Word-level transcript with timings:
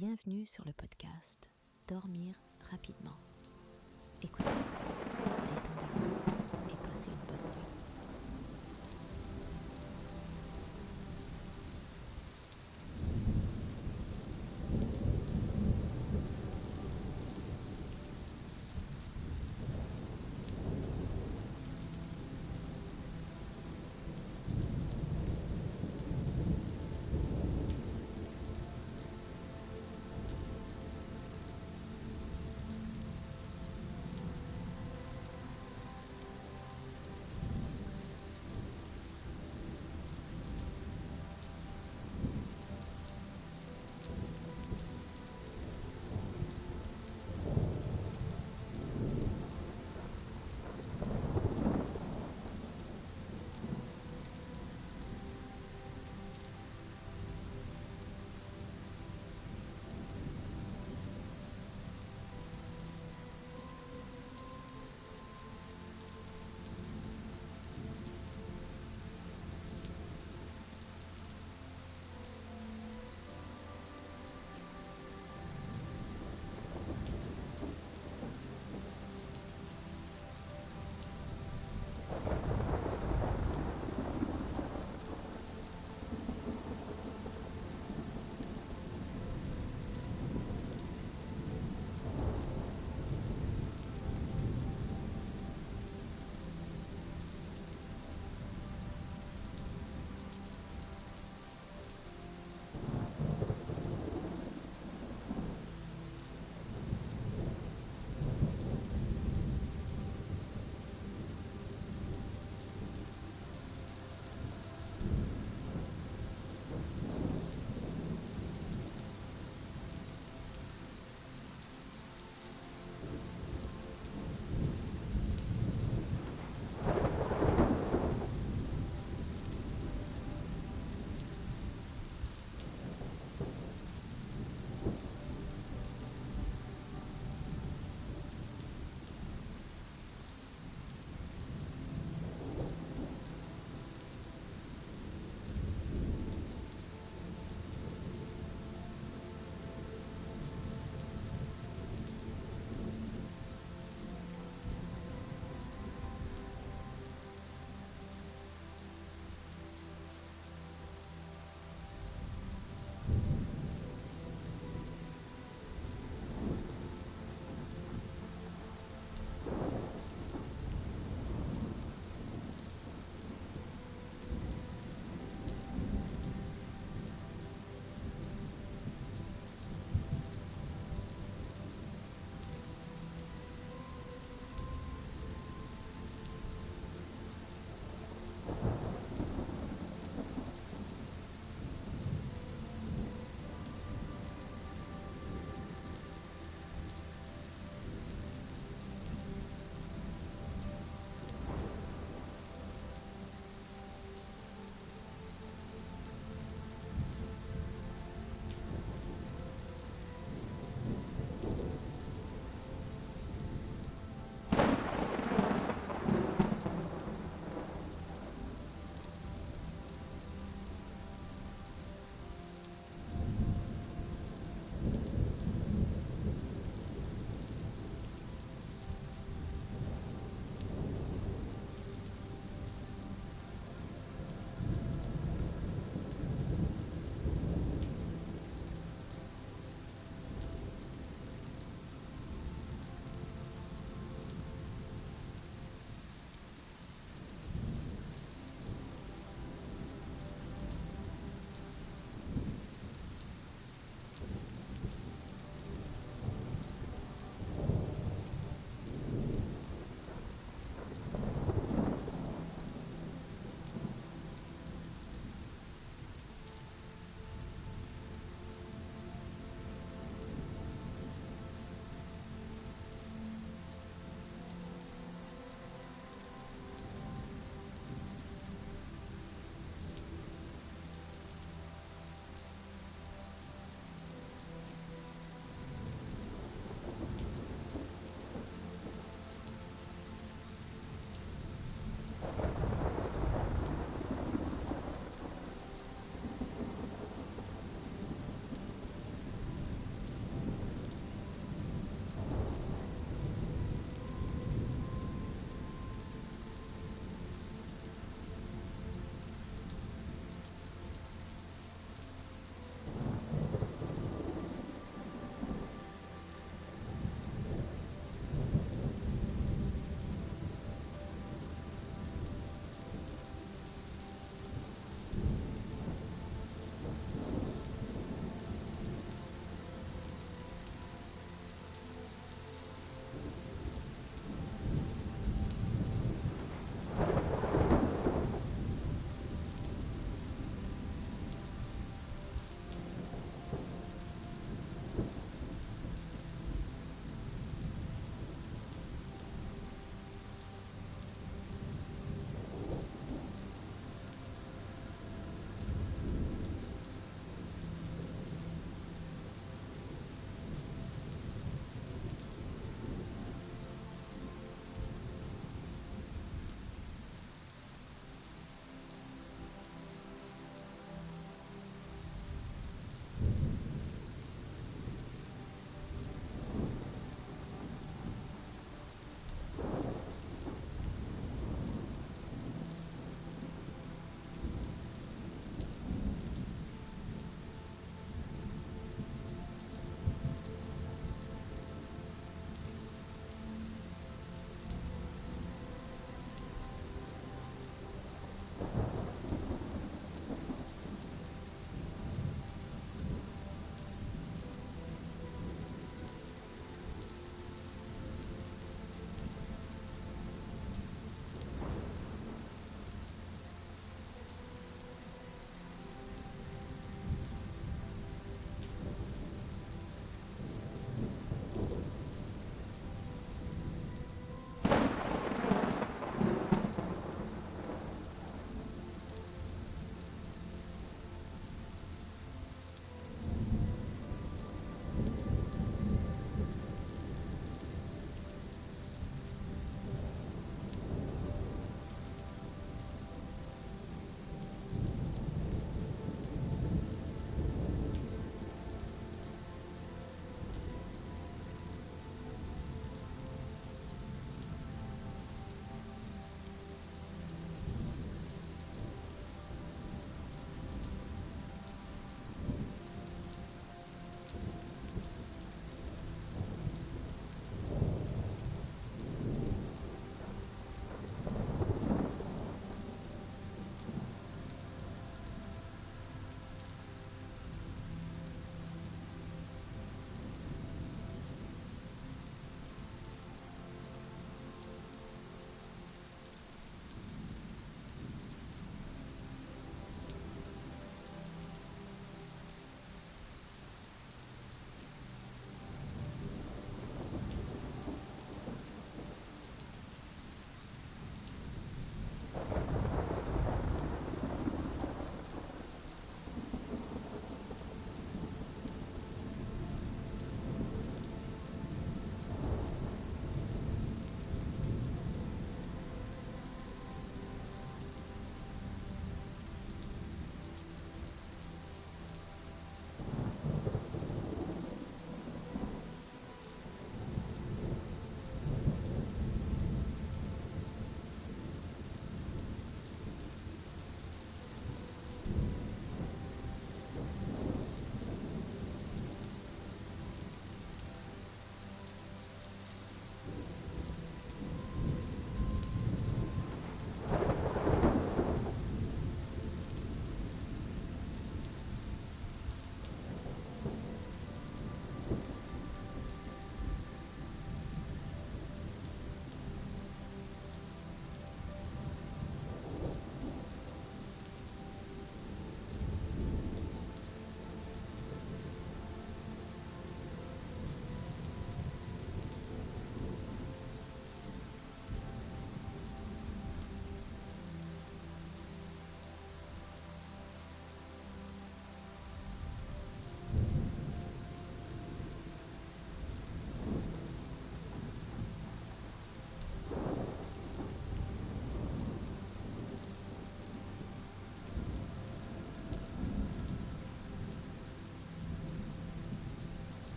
Bienvenue 0.00 0.46
sur 0.46 0.64
le 0.64 0.72
podcast 0.72 1.50
Dormir 1.88 2.36
rapidement. 2.70 3.16
Écoutez. 4.22 4.44